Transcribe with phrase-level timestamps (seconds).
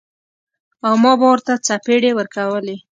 [0.85, 2.75] او ما به ورته څپېړې ورکولې.